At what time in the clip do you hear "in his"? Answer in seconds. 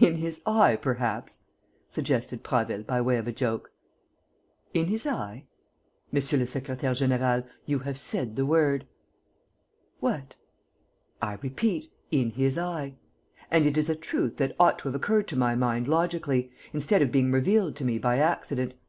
0.00-0.40, 4.72-5.04, 12.12-12.56